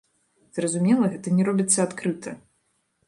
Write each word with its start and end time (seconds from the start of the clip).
Зразумела, 0.57 1.09
гэта 1.15 1.35
не 1.41 1.45
робіцца 1.49 1.79
адкрыта. 1.87 2.35